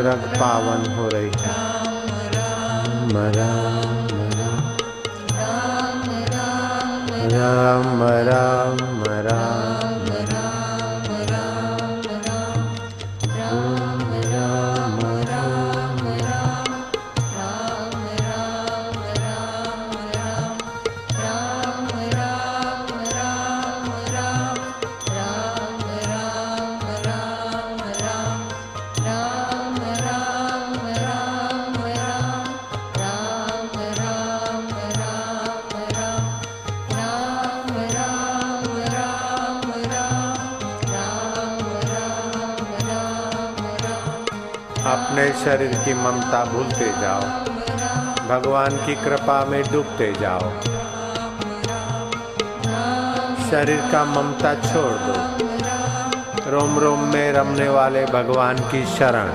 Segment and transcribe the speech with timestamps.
[0.00, 1.54] रग पावन हो रही है।
[3.10, 3.16] राम
[7.32, 8.49] राम राम।
[45.20, 47.20] अपने शरीर की ममता भूलते जाओ।
[48.28, 50.40] भगवान की कृपा में डूबते जाओ।
[53.50, 55.16] शरीर का ममता छोड़ दो।
[56.50, 59.32] रोम रोम में रमने वाले भगवान की शरण।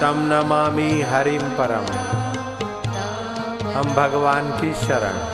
[0.00, 1.86] तम नमामि हरिम परम।
[3.70, 5.29] हम भगवान की शरण।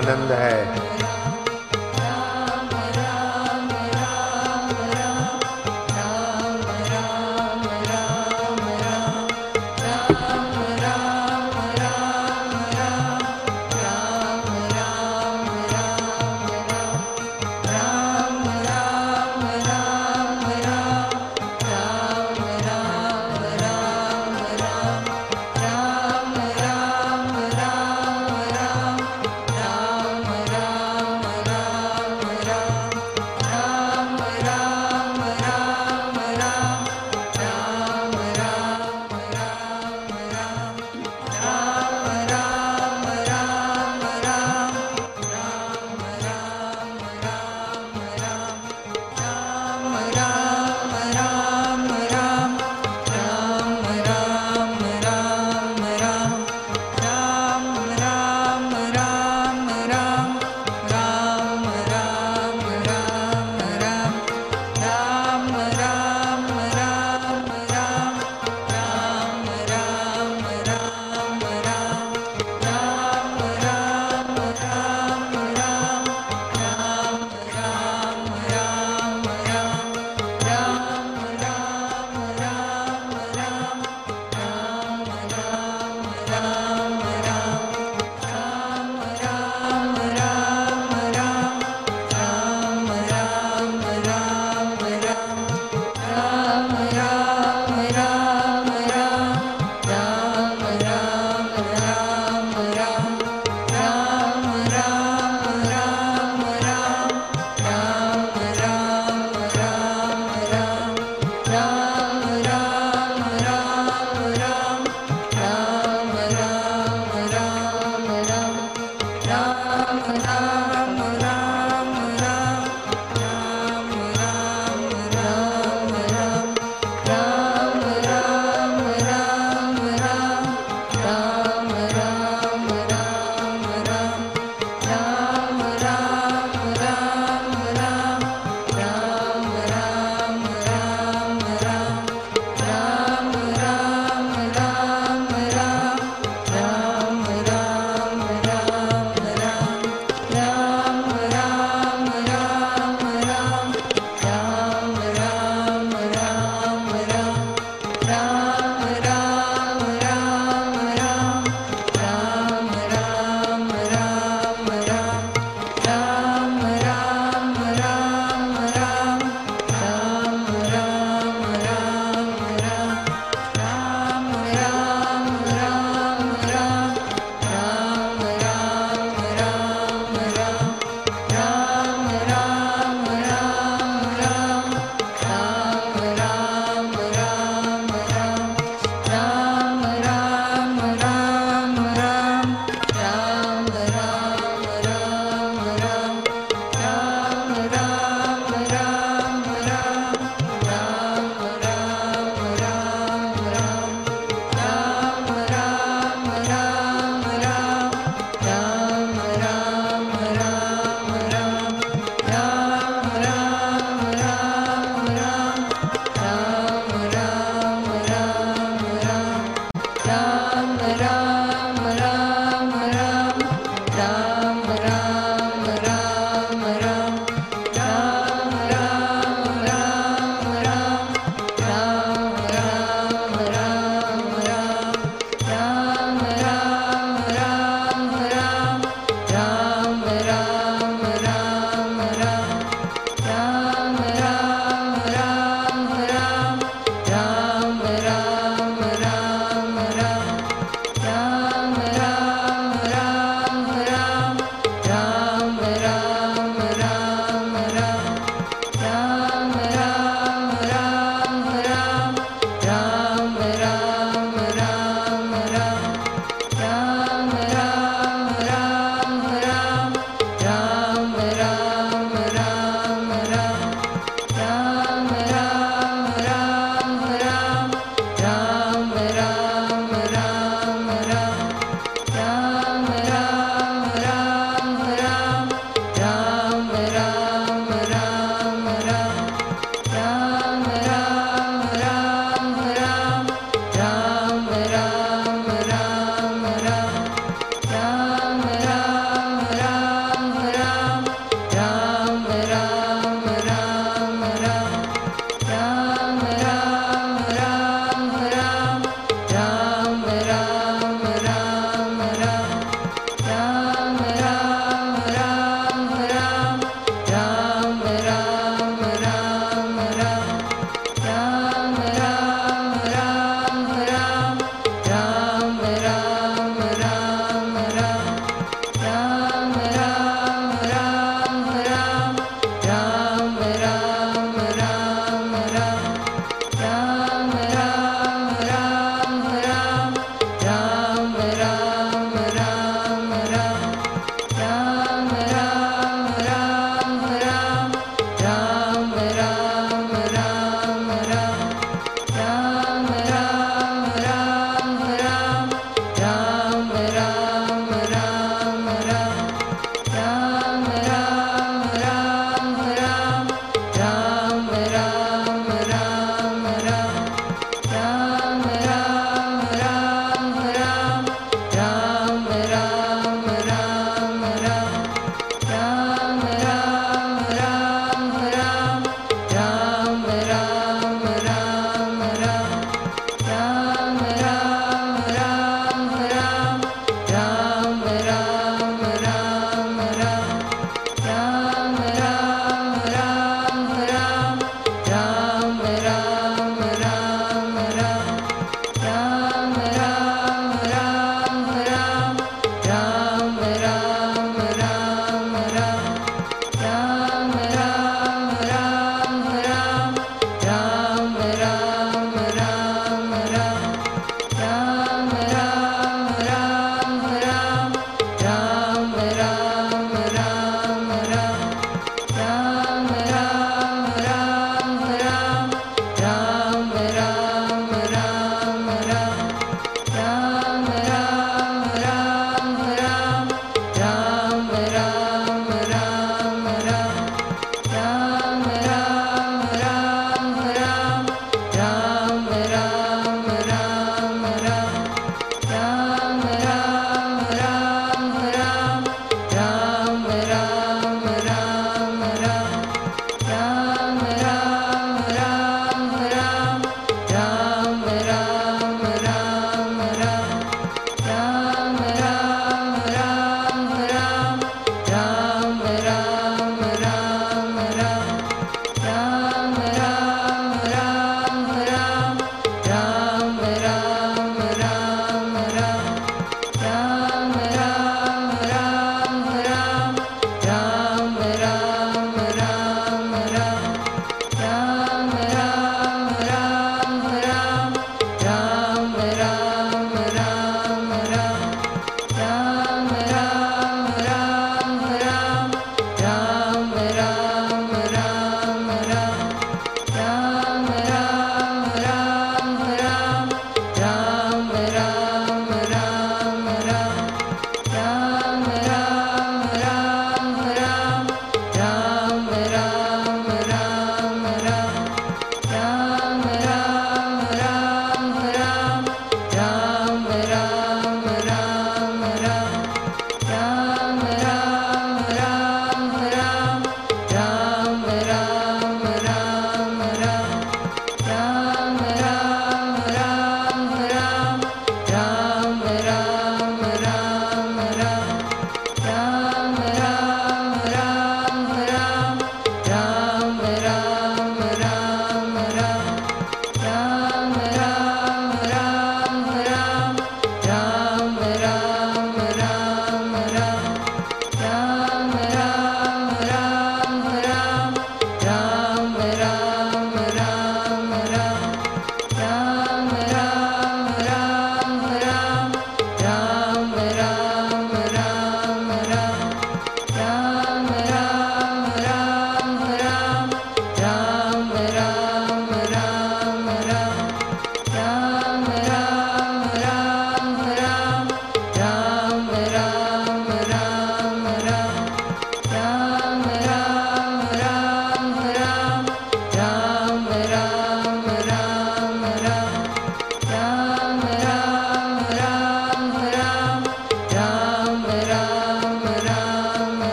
[0.00, 0.99] आनंद है।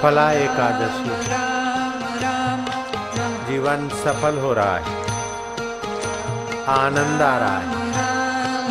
[0.00, 1.10] सफला एकादशी।
[3.50, 4.82] जीवन सफल हो रहा है।
[6.66, 7.90] आनंद आ रहा है।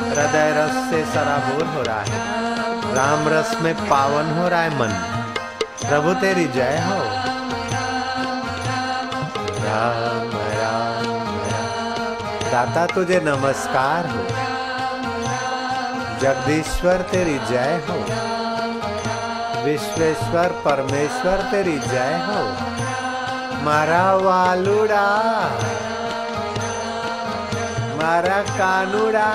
[0.09, 2.11] हृदय रस से सराबोर हो रहा है।
[2.95, 4.89] राम रस में पावन हो रहा है मन।
[5.89, 7.03] प्रभु तेरी जय हो।
[9.63, 11.05] राम राम।
[12.51, 14.23] दाता तुझे नमस्कार हो।
[16.19, 18.38] जगदीश्वर तेरी जय हो।
[19.63, 22.43] विश्वेश्वर परमेश्वर तेरी जय हो।
[23.63, 25.15] मारा वालुड़ा।
[28.03, 29.31] मारा कानूड़ा।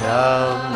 [0.00, 0.74] राम,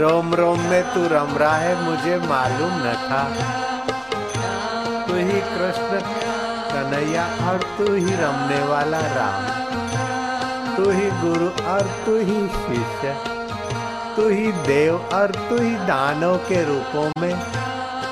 [0.00, 3.22] रोम रोम में तू रमरा है, मुझे मालूम न था।
[5.06, 6.15] तू ही कृष्ण
[6.86, 9.46] कन्हैया और तू ही रमने वाला राम
[10.74, 13.14] तू ही गुरु और तू ही शिष्य
[14.16, 17.34] तू ही देव और तू ही दानव के रूपों में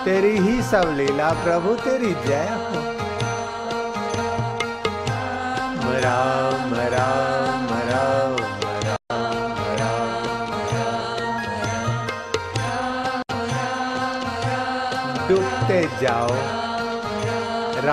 [0.04, 2.82] तेरी ही सब लीला प्रभु तेरी जय हो
[6.06, 8.36] राम राम राम
[15.28, 16.53] डूबते जाओ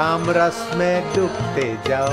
[0.01, 2.09] राम रस में डूबते जाओ।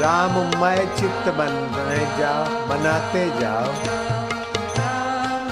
[0.00, 3.66] राम राममय चित्त बनने जाओ बनाते जाओ।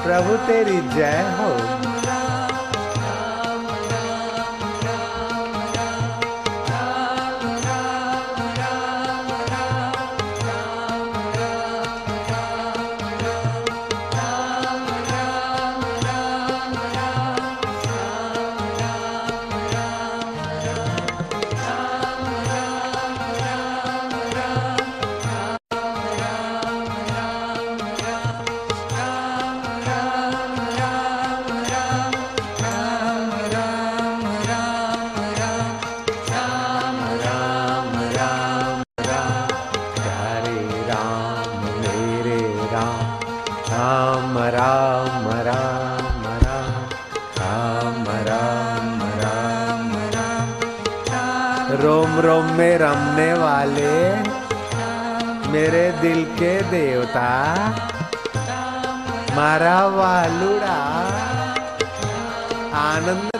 [0.05, 1.91] प्रभु तेरी जय हो।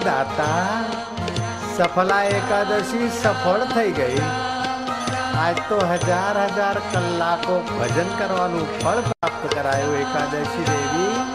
[0.05, 0.85] દાતા,
[1.77, 4.25] સફલા એકાદશી સફળ થઈ ગઈ.
[5.43, 11.32] આજ તો હજાર હજાર કલાકો ભજન કરવાનું ફળ પ્રાપ્ત કરાયું એકાદશી દેવી.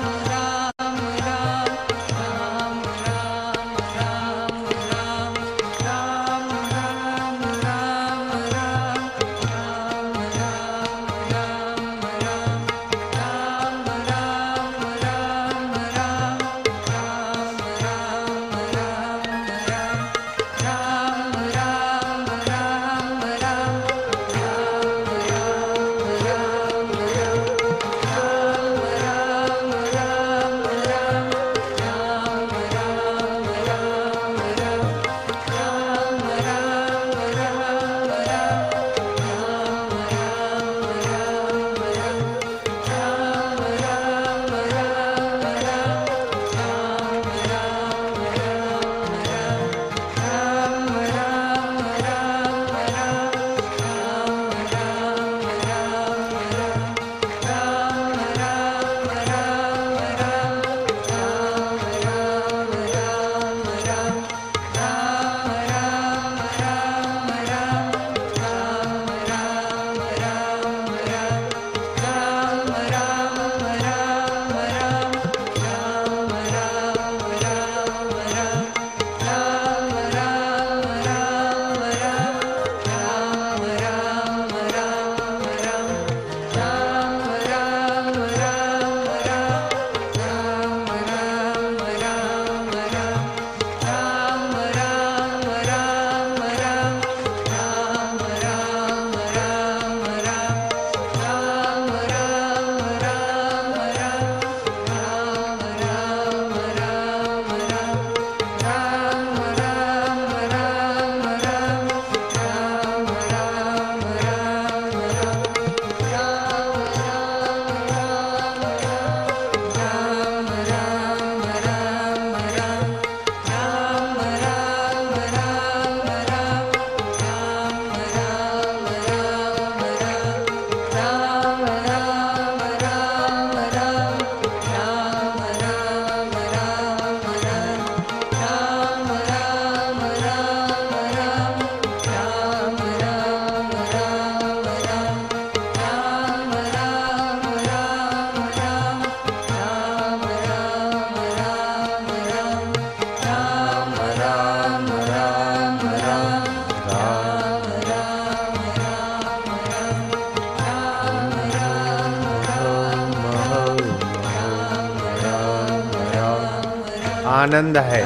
[167.48, 168.02] आनंद है।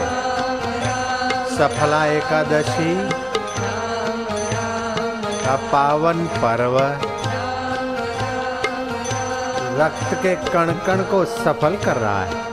[1.58, 3.10] सफला एकादशी
[5.46, 6.78] का पावन पर्व।
[9.82, 12.51] रक्त के कण कण को सफल कर रहा है।